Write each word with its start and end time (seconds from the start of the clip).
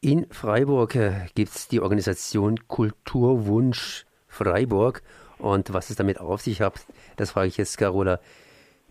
In 0.00 0.26
Freiburg 0.30 0.94
äh, 0.94 1.26
gibt 1.34 1.50
es 1.56 1.66
die 1.66 1.80
Organisation 1.80 2.68
Kulturwunsch 2.68 4.06
Freiburg. 4.28 5.02
Und 5.38 5.72
was 5.72 5.90
es 5.90 5.96
damit 5.96 6.20
auf 6.20 6.40
sich 6.40 6.60
hat, 6.60 6.86
das 7.16 7.32
frage 7.32 7.48
ich 7.48 7.56
jetzt 7.56 7.78
Carola 7.78 8.20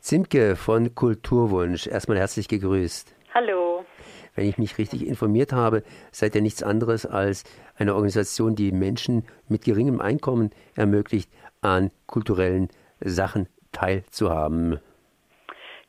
Zimke 0.02 0.58
von 0.58 0.96
Kulturwunsch. 0.96 1.88
Erstmal 1.88 2.18
herzlich 2.18 2.50
gegrüßt. 2.50 3.16
Hallo. 3.34 3.86
Wenn 4.36 4.50
ich 4.50 4.58
mich 4.58 4.78
richtig 4.78 5.08
informiert 5.08 5.54
habe, 5.54 5.84
seid 6.12 6.36
ihr 6.36 6.42
nichts 6.42 6.62
anderes 6.62 7.06
als 7.06 7.46
eine 7.76 7.96
Organisation, 7.96 8.58
die 8.58 8.74
Menschen 8.74 9.24
mit 9.48 9.64
geringem 9.64 10.02
Einkommen 10.02 10.52
ermöglicht, 10.76 11.32
an 11.62 11.90
kulturellen 12.08 12.68
Sachen 13.00 13.48
teilzuhaben. 13.72 14.82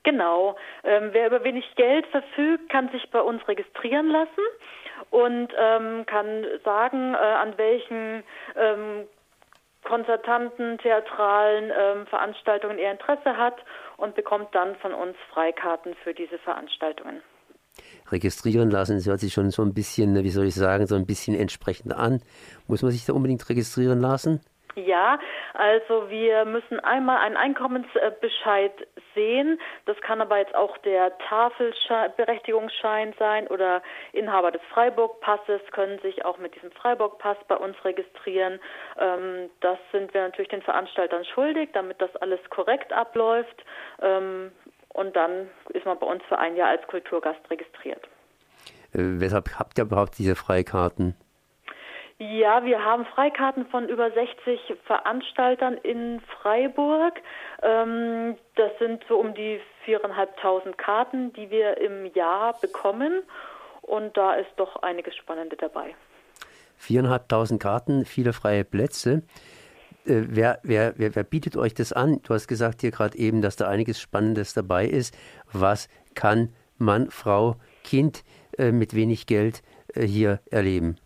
Genau. 0.08 0.56
Ähm, 0.84 1.10
wer 1.12 1.26
über 1.26 1.44
wenig 1.44 1.66
Geld 1.76 2.06
verfügt, 2.06 2.70
kann 2.70 2.88
sich 2.92 3.10
bei 3.10 3.20
uns 3.20 3.46
registrieren 3.46 4.08
lassen 4.08 4.40
und 5.10 5.48
ähm, 5.54 6.06
kann 6.06 6.46
sagen, 6.64 7.12
äh, 7.12 7.18
an 7.18 7.58
welchen 7.58 8.22
ähm, 8.56 9.06
konzertanten, 9.84 10.78
theatralen 10.78 11.70
ähm, 11.78 12.06
Veranstaltungen 12.06 12.78
er 12.78 12.92
Interesse 12.92 13.36
hat 13.36 13.56
und 13.98 14.14
bekommt 14.14 14.54
dann 14.54 14.76
von 14.76 14.94
uns 14.94 15.14
Freikarten 15.30 15.94
für 16.02 16.14
diese 16.14 16.38
Veranstaltungen. 16.38 17.20
Registrieren 18.10 18.70
lassen, 18.70 18.96
das 18.96 19.06
hört 19.06 19.20
sich 19.20 19.34
schon 19.34 19.50
so 19.50 19.60
ein 19.60 19.74
bisschen, 19.74 20.24
wie 20.24 20.30
soll 20.30 20.46
ich 20.46 20.54
sagen, 20.54 20.86
so 20.86 20.94
ein 20.94 21.04
bisschen 21.04 21.38
entsprechend 21.38 21.92
an. 21.92 22.22
Muss 22.66 22.80
man 22.80 22.92
sich 22.92 23.04
da 23.04 23.12
unbedingt 23.12 23.46
registrieren 23.50 24.00
lassen? 24.00 24.40
Ja, 24.86 25.18
also 25.54 26.08
wir 26.08 26.44
müssen 26.44 26.78
einmal 26.80 27.18
einen 27.18 27.36
Einkommensbescheid 27.36 28.72
sehen. 29.14 29.60
Das 29.86 29.96
kann 30.00 30.20
aber 30.20 30.38
jetzt 30.38 30.54
auch 30.54 30.76
der 30.78 31.16
Tafelberechtigungsschein 31.18 33.14
sein 33.18 33.46
oder 33.48 33.82
Inhaber 34.12 34.50
des 34.50 34.62
Freiburg-Passes 34.72 35.60
können 35.72 35.98
sich 36.00 36.24
auch 36.24 36.38
mit 36.38 36.54
diesem 36.54 36.70
Freiburg-Pass 36.72 37.38
bei 37.48 37.56
uns 37.56 37.76
registrieren. 37.84 38.60
Ähm, 38.98 39.50
das 39.60 39.78
sind 39.92 40.12
wir 40.14 40.22
natürlich 40.22 40.50
den 40.50 40.62
Veranstaltern 40.62 41.24
schuldig, 41.24 41.70
damit 41.72 42.00
das 42.00 42.14
alles 42.16 42.40
korrekt 42.50 42.92
abläuft. 42.92 43.64
Ähm, 44.00 44.52
und 44.90 45.14
dann 45.14 45.48
ist 45.70 45.86
man 45.86 45.98
bei 45.98 46.06
uns 46.06 46.22
für 46.28 46.38
ein 46.38 46.56
Jahr 46.56 46.70
als 46.70 46.86
Kulturgast 46.86 47.40
registriert. 47.50 48.08
Äh, 48.92 49.20
weshalb 49.20 49.58
habt 49.58 49.78
ihr 49.78 49.84
überhaupt 49.84 50.18
diese 50.18 50.36
Freikarten? 50.36 51.14
Ja, 52.20 52.64
wir 52.64 52.84
haben 52.84 53.06
Freikarten 53.06 53.66
von 53.66 53.88
über 53.88 54.10
60 54.10 54.76
Veranstaltern 54.86 55.74
in 55.74 56.20
Freiburg. 56.20 57.14
Ähm, 57.62 58.36
das 58.56 58.72
sind 58.80 59.04
so 59.08 59.20
um 59.20 59.34
die 59.34 59.60
4.500 59.86 60.72
Karten, 60.72 61.32
die 61.34 61.48
wir 61.50 61.78
im 61.78 62.06
Jahr 62.14 62.58
bekommen. 62.60 63.22
Und 63.82 64.16
da 64.16 64.34
ist 64.34 64.50
doch 64.56 64.82
einiges 64.82 65.14
Spannende 65.14 65.56
dabei. 65.56 65.94
4.500 66.80 67.58
Karten, 67.58 68.04
viele 68.04 68.32
freie 68.32 68.64
Plätze. 68.64 69.22
Äh, 70.04 70.22
wer, 70.26 70.58
wer, 70.64 70.94
wer, 70.96 71.14
wer 71.14 71.24
bietet 71.24 71.56
euch 71.56 71.74
das 71.74 71.92
an? 71.92 72.20
Du 72.24 72.34
hast 72.34 72.48
gesagt 72.48 72.80
hier 72.80 72.90
gerade 72.90 73.16
eben, 73.16 73.42
dass 73.42 73.54
da 73.54 73.68
einiges 73.68 74.00
Spannendes 74.00 74.54
dabei 74.54 74.86
ist. 74.86 75.16
Was 75.52 75.88
kann 76.16 76.52
Mann, 76.78 77.12
Frau, 77.12 77.54
Kind 77.84 78.24
äh, 78.58 78.72
mit 78.72 78.94
wenig 78.96 79.26
Geld 79.26 79.62
äh, 79.94 80.02
hier 80.02 80.40
erleben? 80.50 80.96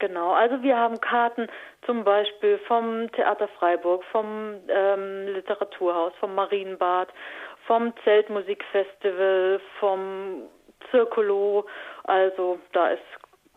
Genau, 0.00 0.32
also 0.32 0.62
wir 0.62 0.78
haben 0.78 0.98
Karten 0.98 1.46
zum 1.84 2.04
Beispiel 2.04 2.58
vom 2.66 3.12
Theater 3.12 3.48
Freiburg, 3.58 4.02
vom 4.10 4.54
ähm, 4.66 5.26
Literaturhaus, 5.28 6.14
vom 6.18 6.34
Marienbad, 6.34 7.08
vom 7.66 7.92
Zeltmusikfestival, 8.02 9.60
vom 9.78 10.44
Zirkulo. 10.90 11.66
Also 12.04 12.58
da 12.72 12.88
ist 12.88 13.02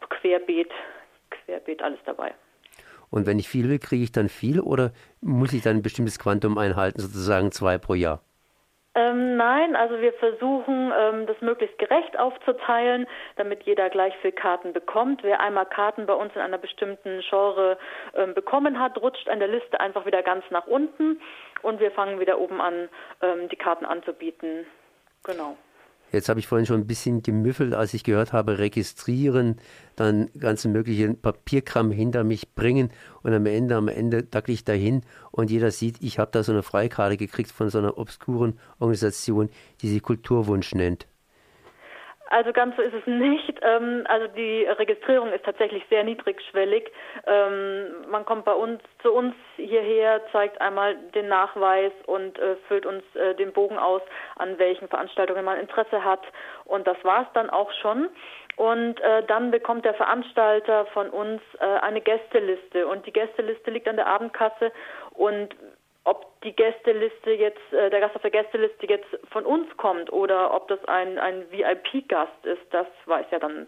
querbeet, 0.10 0.70
querbeet 1.30 1.82
alles 1.82 2.00
dabei. 2.06 2.34
Und 3.10 3.26
wenn 3.26 3.40
ich 3.40 3.48
viel 3.48 3.70
will, 3.70 3.80
kriege 3.80 4.04
ich 4.04 4.12
dann 4.12 4.28
viel 4.28 4.60
oder 4.60 4.92
muss 5.22 5.54
ich 5.54 5.62
dann 5.62 5.78
ein 5.78 5.82
bestimmtes 5.82 6.20
Quantum 6.20 6.58
einhalten, 6.58 7.00
sozusagen 7.00 7.54
zwei 7.54 7.78
pro 7.78 7.94
Jahr? 7.94 8.22
Ähm, 8.96 9.38
nein, 9.38 9.76
also 9.76 10.00
wir 10.02 10.14
versuchen, 10.14 10.92
ähm, 10.96 11.26
das 11.26 11.40
möglichst 11.42 11.80
gerecht 11.80 12.18
aufzuteilen, 12.20 13.08
damit 13.38 13.64
jeder 13.64 13.90
gleich 13.90 14.16
viel 14.18 14.32
Karten 14.32 14.72
bekommt. 14.72 15.24
Wer 15.24 15.40
einmal 15.40 15.66
Karten 15.66 16.06
bei 16.06 16.14
uns 16.14 16.36
in 16.36 16.42
einer 16.42 16.60
bestimmten 16.60 17.22
Genre 17.28 17.78
ähm, 18.16 18.36
bekommen 18.36 18.80
hat, 18.80 19.02
rutscht 19.02 19.30
an 19.30 19.40
der 19.40 19.48
Liste 19.48 19.80
einfach 19.80 20.06
wieder 20.06 20.22
ganz 20.22 20.46
nach 20.52 20.68
unten 20.68 21.20
und 21.64 21.80
wir 21.80 21.92
fangen 21.92 22.20
wieder 22.20 22.38
oben 22.38 22.62
an, 22.62 22.88
ähm, 23.22 23.50
die 23.50 23.56
Karten 23.56 23.86
anzubieten. 23.86 24.68
Genau. 25.24 25.58
Jetzt 26.14 26.30
habe 26.30 26.40
ich 26.40 26.46
vorhin 26.46 26.68
schon 26.68 26.82
ein 26.82 26.88
bisschen 26.88 27.24
gemüffelt, 27.24 27.74
als 27.74 27.96
ich 27.96 28.04
gehört 28.04 28.34
habe, 28.34 28.60
registrieren, 28.60 29.56
dann 29.96 30.30
ganze 30.38 30.70
mögliche 30.70 31.12
Papierkram 31.16 31.92
hinter 31.92 32.24
mich 32.24 32.54
bringen 32.54 32.92
und 33.24 33.34
am 33.34 33.48
Ende, 33.48 33.76
am 33.76 33.88
Ende 33.88 34.22
dackel 34.22 34.54
ich 34.54 34.64
dahin 34.64 35.02
und 35.32 35.50
jeder 35.50 35.72
sieht, 35.72 35.98
ich 36.02 36.20
habe 36.20 36.30
da 36.32 36.44
so 36.44 36.52
eine 36.52 36.62
Freikarte 36.62 37.18
gekriegt 37.18 37.52
von 37.52 37.72
so 37.72 37.80
einer 37.80 37.98
obskuren 37.98 38.60
Organisation, 38.78 39.50
die 39.82 39.90
sich 39.90 40.04
Kulturwunsch 40.04 40.76
nennt. 40.76 41.08
Also 42.34 42.52
ganz 42.52 42.76
so 42.76 42.82
ist 42.82 42.96
es 42.96 43.06
nicht. 43.06 43.54
Ähm, 43.64 44.04
also 44.10 44.28
die 44.28 44.66
Registrierung 44.66 45.32
ist 45.32 45.46
tatsächlich 45.46 45.84
sehr 45.90 46.04
niedrigschwellig. 46.04 46.92
Ähm, 47.26 48.06
man 48.10 48.26
kommt 48.26 48.44
bei 48.44 48.54
uns 48.54 48.82
zu 49.02 49.14
uns 49.14 49.34
hierher, 49.56 50.22
zeigt 50.34 50.60
einmal 50.60 50.96
den 51.16 51.30
Nachweis 51.30 51.94
und 52.08 52.38
äh, 52.40 52.58
füllt 52.68 52.86
uns 52.86 53.04
äh, 53.16 53.36
den 53.36 53.54
Bogen 53.54 53.78
aus, 53.78 54.02
an 54.36 54.60
welchen 54.60 54.90
Veranstaltungen 54.90 55.46
man 55.46 55.60
Interesse 55.60 56.04
hat. 56.04 56.22
Und 56.66 56.88
das 56.88 56.98
war 57.04 57.22
es 57.22 57.28
dann 57.34 57.50
auch 57.50 57.72
schon. 57.82 58.10
Und 58.58 59.00
äh, 59.00 59.24
dann 59.28 59.52
bekommt 59.52 59.86
der 59.86 59.94
Veranstalter 59.94 60.86
von 60.88 61.10
uns 61.10 61.42
äh, 61.60 61.66
eine 61.66 62.02
Gästeliste 62.02 62.86
und 62.86 63.06
die 63.06 63.14
Gästeliste 63.14 63.72
liegt 63.72 63.88
an 63.88 63.96
der 63.96 64.08
Abendkasse 64.08 64.72
und 65.12 65.56
ob 66.06 66.42
die 66.42 66.56
Gästeliste 66.56 67.32
jetzt, 67.32 67.72
äh, 67.72 67.90
der 67.90 68.00
Gast 68.00 68.16
auf 68.16 68.22
der 68.22 68.32
Gästeliste 68.32 68.88
jetzt 68.88 69.08
von 69.32 69.46
uns 69.46 69.66
kommt 69.78 70.12
oder 70.12 70.54
ob 70.54 70.68
das 70.68 70.84
ein, 70.86 71.18
ein 71.18 71.50
VIP-Gast 71.52 72.46
ist, 72.46 72.62
das 72.72 72.88
weiß 73.06 73.26
ja 73.32 73.40
dann 73.40 73.68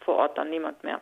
vor 0.00 0.16
Ort 0.16 0.38
dann 0.38 0.50
niemand 0.50 0.82
mehr. 0.84 1.00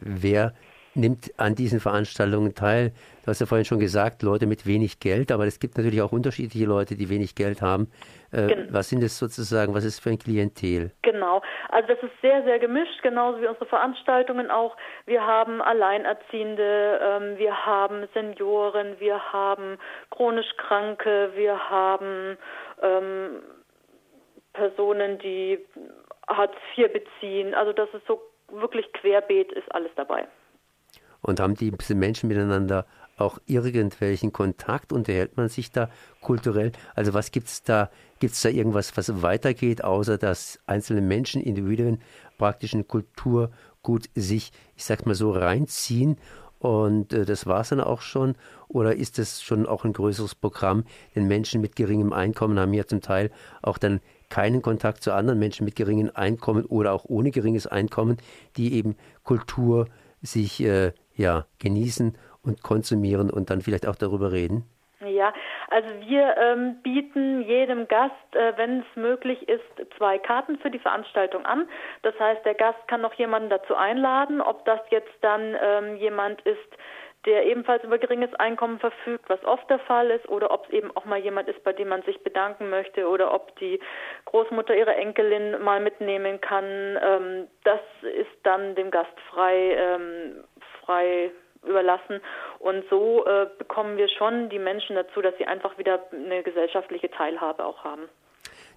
Wer 0.00 0.54
nimmt 0.96 1.32
an 1.38 1.54
diesen 1.54 1.80
Veranstaltungen 1.80 2.54
teil? 2.54 2.92
Du 3.24 3.30
hast 3.30 3.40
ja 3.40 3.46
vorhin 3.46 3.64
schon 3.64 3.80
gesagt, 3.80 4.22
Leute 4.22 4.46
mit 4.46 4.66
wenig 4.66 5.00
Geld, 5.00 5.32
aber 5.32 5.46
es 5.46 5.58
gibt 5.58 5.76
natürlich 5.76 6.00
auch 6.00 6.12
unterschiedliche 6.12 6.66
Leute, 6.66 6.96
die 6.96 7.08
wenig 7.10 7.34
Geld 7.34 7.60
haben. 7.60 7.90
Äh, 8.32 8.66
was 8.70 8.88
sind 8.88 9.02
es 9.02 9.18
sozusagen, 9.18 9.74
was 9.74 9.84
ist 9.84 10.00
für 10.00 10.10
ein 10.10 10.18
Klientel? 10.18 10.92
Genau, 11.02 11.42
also 11.68 11.88
das 11.88 12.02
ist 12.02 12.12
sehr, 12.22 12.42
sehr 12.44 12.58
gemischt, 12.58 13.02
genauso 13.02 13.40
wie 13.40 13.46
unsere 13.46 13.66
Veranstaltungen 13.66 14.50
auch. 14.50 14.76
Wir 15.06 15.26
haben 15.26 15.60
Alleinerziehende, 15.60 17.00
ähm, 17.02 17.38
wir 17.38 17.66
haben 17.66 18.08
Senioren, 18.14 18.98
wir 18.98 19.32
haben 19.32 19.78
chronisch 20.10 20.56
Kranke, 20.56 21.30
wir 21.34 21.70
haben 21.70 22.38
ähm, 22.82 23.42
Personen, 24.52 25.18
die 25.18 25.58
Hartz 26.28 26.54
IV 26.76 26.92
beziehen. 26.92 27.54
Also 27.54 27.72
das 27.72 27.88
ist 27.92 28.06
so 28.06 28.20
wirklich 28.50 28.92
querbeet, 28.92 29.52
ist 29.52 29.72
alles 29.74 29.90
dabei. 29.96 30.26
Und 31.26 31.40
haben 31.40 31.56
die 31.56 31.72
Menschen 31.94 32.28
miteinander 32.28 32.86
auch 33.16 33.40
irgendwelchen 33.46 34.32
Kontakt? 34.32 34.92
Unterhält 34.92 35.36
man 35.36 35.48
sich 35.48 35.72
da 35.72 35.90
kulturell? 36.20 36.70
Also 36.94 37.14
was 37.14 37.32
gibt 37.32 37.48
es 37.48 37.64
da? 37.64 37.90
Gibt 38.20 38.34
es 38.34 38.42
da 38.42 38.48
irgendwas, 38.48 38.96
was 38.96 39.22
weitergeht, 39.22 39.82
außer 39.82 40.18
dass 40.18 40.60
einzelne 40.66 41.00
Menschen, 41.00 41.42
Individuen 41.42 41.98
praktisch 42.38 42.74
in 42.74 42.86
Kulturgut 42.86 44.08
sich, 44.14 44.52
ich 44.76 44.84
sag 44.84 45.04
mal 45.04 45.16
so, 45.16 45.32
reinziehen 45.32 46.16
und 46.60 47.12
äh, 47.12 47.24
das 47.24 47.46
war 47.46 47.62
es 47.62 47.70
dann 47.70 47.80
auch 47.80 48.02
schon? 48.02 48.36
Oder 48.68 48.94
ist 48.94 49.18
das 49.18 49.42
schon 49.42 49.66
auch 49.66 49.84
ein 49.84 49.92
größeres 49.92 50.36
Programm? 50.36 50.84
Denn 51.14 51.26
Menschen 51.26 51.60
mit 51.60 51.74
geringem 51.74 52.12
Einkommen 52.12 52.58
haben 52.58 52.72
ja 52.72 52.86
zum 52.86 53.00
Teil 53.00 53.30
auch 53.62 53.78
dann 53.78 54.00
keinen 54.28 54.62
Kontakt 54.62 55.02
zu 55.02 55.12
anderen 55.12 55.38
Menschen 55.38 55.64
mit 55.64 55.74
geringem 55.74 56.10
Einkommen 56.14 56.64
oder 56.64 56.92
auch 56.92 57.04
ohne 57.04 57.32
geringes 57.32 57.66
Einkommen, 57.66 58.16
die 58.56 58.74
eben 58.74 58.96
Kultur 59.24 59.88
sich 60.22 60.62
äh, 60.62 60.92
ja, 61.16 61.46
genießen 61.58 62.16
und 62.42 62.62
konsumieren 62.62 63.30
und 63.30 63.50
dann 63.50 63.60
vielleicht 63.60 63.86
auch 63.86 63.96
darüber 63.96 64.32
reden? 64.32 64.64
Ja, 65.00 65.32
also 65.68 65.88
wir 66.08 66.36
ähm, 66.38 66.76
bieten 66.82 67.42
jedem 67.42 67.86
Gast, 67.86 68.14
äh, 68.32 68.56
wenn 68.56 68.80
es 68.80 68.96
möglich 68.96 69.46
ist, 69.46 69.62
zwei 69.98 70.18
Karten 70.18 70.58
für 70.58 70.70
die 70.70 70.78
Veranstaltung 70.78 71.44
an. 71.44 71.68
Das 72.02 72.18
heißt, 72.18 72.44
der 72.46 72.54
Gast 72.54 72.78
kann 72.88 73.02
noch 73.02 73.12
jemanden 73.14 73.50
dazu 73.50 73.74
einladen, 73.74 74.40
ob 74.40 74.64
das 74.64 74.80
jetzt 74.90 75.12
dann 75.20 75.54
ähm, 75.60 75.96
jemand 75.96 76.40
ist, 76.42 76.76
der 77.26 77.44
ebenfalls 77.44 77.82
über 77.82 77.98
geringes 77.98 78.32
Einkommen 78.34 78.78
verfügt, 78.78 79.28
was 79.28 79.44
oft 79.44 79.68
der 79.68 79.80
Fall 79.80 80.10
ist, 80.10 80.28
oder 80.28 80.50
ob 80.52 80.66
es 80.66 80.72
eben 80.72 80.96
auch 80.96 81.04
mal 81.04 81.18
jemand 81.18 81.48
ist, 81.48 81.62
bei 81.64 81.72
dem 81.72 81.88
man 81.88 82.02
sich 82.02 82.22
bedanken 82.22 82.70
möchte, 82.70 83.08
oder 83.08 83.34
ob 83.34 83.58
die 83.58 83.80
Großmutter 84.26 84.76
ihre 84.76 84.94
Enkelin 84.94 85.60
mal 85.62 85.80
mitnehmen 85.80 86.40
kann. 86.40 86.64
Ähm, 86.64 87.48
das 87.64 87.80
ist 88.02 88.30
dann 88.44 88.76
dem 88.76 88.92
Gast 88.92 89.18
frei, 89.30 89.76
ähm, 89.76 90.44
frei 90.86 91.30
überlassen. 91.64 92.20
Und 92.58 92.84
so 92.88 93.26
äh, 93.26 93.46
bekommen 93.58 93.96
wir 93.96 94.08
schon 94.08 94.48
die 94.48 94.58
Menschen 94.58 94.96
dazu, 94.96 95.20
dass 95.20 95.36
sie 95.36 95.46
einfach 95.46 95.76
wieder 95.78 96.00
eine 96.12 96.42
gesellschaftliche 96.42 97.10
Teilhabe 97.10 97.64
auch 97.64 97.84
haben. 97.84 98.02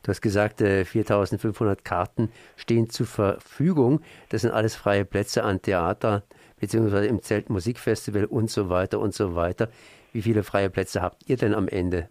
Du 0.04 0.10
hast 0.10 0.22
gesagt, 0.22 0.60
4500 0.60 1.84
Karten 1.84 2.32
stehen 2.56 2.90
zur 2.90 3.06
Verfügung. 3.06 4.02
Das 4.30 4.42
sind 4.42 4.52
alles 4.52 4.76
freie 4.76 5.04
Plätze 5.04 5.44
an 5.44 5.62
Theater, 5.62 6.24
beziehungsweise 6.60 7.08
im 7.08 7.22
Zelt 7.22 7.50
Musikfestival 7.50 8.26
und 8.26 8.50
so 8.50 8.70
weiter 8.70 9.00
und 9.00 9.14
so 9.14 9.36
weiter. 9.36 9.68
Wie 10.14 10.22
viele 10.22 10.44
freie 10.44 10.70
Plätze 10.70 11.02
habt 11.02 11.30
ihr 11.30 11.36
denn 11.36 11.54
am 11.54 11.68
Ende? 11.68 12.10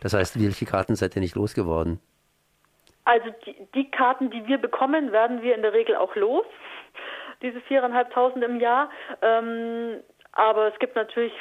Das 0.00 0.12
heißt, 0.12 0.42
welche 0.42 0.66
Karten 0.66 0.96
seid 0.96 1.14
ihr 1.14 1.22
nicht 1.22 1.36
losgeworden? 1.36 2.00
Also 3.04 3.26
die, 3.46 3.56
die 3.74 3.90
Karten, 3.90 4.30
die 4.30 4.46
wir 4.46 4.58
bekommen, 4.58 5.12
werden 5.12 5.42
wir 5.42 5.54
in 5.54 5.62
der 5.62 5.72
Regel 5.72 5.96
auch 5.96 6.14
los. 6.16 6.44
Diese 7.42 7.60
viereinhalbtausend 7.62 8.44
im 8.44 8.60
Jahr. 8.60 8.90
Ähm, 9.22 10.00
aber 10.32 10.68
es 10.68 10.78
gibt 10.78 10.96
natürlich 10.96 11.32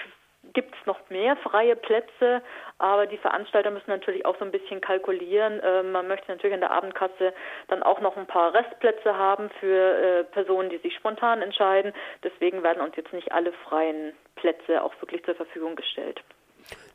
gibt 0.54 0.74
es 0.74 0.86
noch 0.86 0.98
mehr 1.10 1.36
freie 1.38 1.76
Plätze, 1.76 2.42
aber 2.78 3.06
die 3.06 3.18
Veranstalter 3.18 3.72
müssen 3.72 3.90
natürlich 3.90 4.26
auch 4.26 4.38
so 4.40 4.46
ein 4.46 4.52
bisschen 4.52 4.82
kalkulieren. 4.82 5.60
Äh, 5.60 5.84
man 5.84 6.08
möchte 6.08 6.32
natürlich 6.32 6.54
in 6.54 6.62
der 6.62 6.72
Abendkasse 6.72 7.34
dann 7.68 7.84
auch 7.84 8.00
noch 8.00 8.18
ein 8.18 8.26
paar 8.26 8.54
Restplätze 8.54 9.16
haben 9.18 9.50
für 9.60 9.98
äh, 9.98 10.24
Personen, 10.26 10.70
die 10.70 10.78
sich 10.78 10.96
spontan 10.96 11.42
entscheiden. 11.42 11.94
Deswegen 12.24 12.64
werden 12.64 12.82
uns 12.82 12.96
jetzt 12.96 13.14
nicht 13.14 13.32
alle 13.32 13.52
freien 13.52 14.14
Plätze 14.36 14.82
auch 14.84 14.94
wirklich 15.02 15.24
zur 15.26 15.36
Verfügung 15.36 15.76
gestellt. 15.76 16.22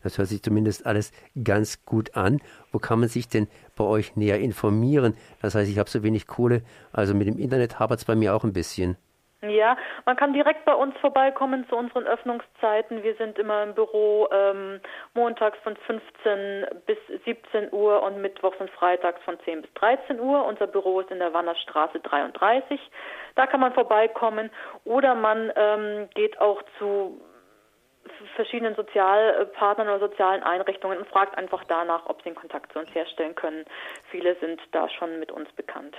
Das 0.05 0.19
hört 0.19 0.29
sich 0.29 0.43
zumindest 0.43 0.87
alles 0.87 1.11
ganz 1.43 1.85
gut 1.85 2.17
an. 2.17 2.41
Wo 2.71 2.79
kann 2.79 3.01
man 3.01 3.09
sich 3.09 3.29
denn 3.29 3.49
bei 3.77 3.85
euch 3.85 4.15
näher 4.15 4.39
informieren? 4.39 5.17
Das 5.43 5.56
heißt, 5.56 5.69
ich 5.69 5.79
habe 5.79 5.91
so 5.91 6.05
wenig 6.05 6.29
Kohle, 6.29 6.62
also 6.93 7.15
mit 7.15 7.27
dem 7.27 7.39
Internet 7.39 7.81
hapert 7.81 7.99
es 7.99 8.05
bei 8.05 8.15
mir 8.15 8.37
auch 8.37 8.45
ein 8.45 8.53
bisschen. 8.53 8.97
Ja, 9.51 9.77
man 10.06 10.17
kann 10.17 10.33
direkt 10.33 10.65
bei 10.65 10.75
uns 10.75 10.97
vorbeikommen 10.99 11.67
zu 11.69 11.77
unseren 11.77 12.06
Öffnungszeiten. 12.06 13.03
Wir 13.03 13.15
sind 13.17 13.39
immer 13.39 13.62
im 13.62 13.75
Büro 13.75 14.29
ähm, 14.33 14.81
montags 15.12 15.59
von 15.62 15.77
15 15.77 16.67
bis 16.87 16.97
17 17.25 17.73
Uhr 17.73 18.03
und 18.03 18.23
mittwochs 18.23 18.59
und 18.59 18.71
freitags 18.71 19.23
von 19.25 19.39
10 19.45 19.62
bis 19.62 19.75
13 19.75 20.19
Uhr. 20.21 20.47
Unser 20.47 20.67
Büro 20.67 21.01
ist 21.01 21.11
in 21.11 21.19
der 21.19 21.35
Wannerstraße 21.35 22.01
33. 22.01 22.81
Da 23.35 23.47
kann 23.47 23.61
man 23.61 23.75
vorbeikommen 23.75 24.51
oder 24.85 25.15
man 25.15 25.53
ähm, 25.56 26.09
geht 26.15 26.41
auch 26.41 26.62
zu 26.79 27.21
verschiedenen 28.35 28.75
Sozialpartnern 28.75 29.88
oder 29.88 30.09
sozialen 30.09 30.43
Einrichtungen 30.43 30.99
und 30.99 31.09
fragt 31.09 31.37
einfach 31.37 31.65
danach, 31.69 32.06
ob 32.06 32.19
sie 32.19 32.31
den 32.31 32.35
Kontakt 32.35 32.73
zu 32.73 32.79
uns 32.79 32.94
herstellen 32.94 33.35
können. 33.35 33.65
Viele 34.11 34.37
sind 34.41 34.61
da 34.73 34.88
schon 34.88 35.19
mit 35.19 35.32
uns 35.32 35.50
bekannt. 35.53 35.97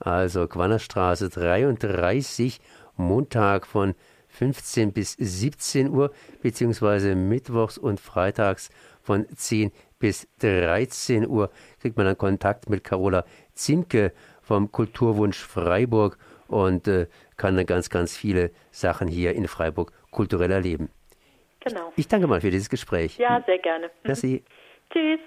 Also 0.00 0.46
Quannerstraße 0.48 1.30
33, 1.30 2.60
Montag 2.96 3.66
von 3.66 3.94
15 4.28 4.92
bis 4.92 5.12
17 5.12 5.90
Uhr, 5.90 6.10
beziehungsweise 6.42 7.14
mittwochs 7.14 7.78
und 7.78 8.00
freitags 8.00 8.70
von 9.02 9.26
10 9.28 9.70
bis 9.98 10.28
13 10.40 11.26
Uhr 11.28 11.50
kriegt 11.80 11.96
man 11.96 12.06
dann 12.06 12.18
Kontakt 12.18 12.68
mit 12.68 12.82
Carola 12.82 13.24
Zimke 13.54 14.12
vom 14.42 14.72
Kulturwunsch 14.72 15.38
Freiburg 15.38 16.18
und 16.48 16.88
äh, 16.88 17.06
kann 17.36 17.56
dann 17.56 17.66
ganz, 17.66 17.90
ganz 17.90 18.16
viele 18.16 18.50
Sachen 18.70 19.08
hier 19.08 19.34
in 19.34 19.48
Freiburg 19.48 19.92
kulturell 20.10 20.50
erleben. 20.50 20.90
Genau. 21.64 21.92
Ich 21.96 22.08
danke 22.08 22.26
mal 22.26 22.40
für 22.40 22.50
dieses 22.50 22.68
Gespräch. 22.68 23.18
Ja, 23.18 23.42
sehr 23.46 23.58
gerne. 23.58 23.90
Merci. 24.04 24.44
Tschüss. 24.92 25.20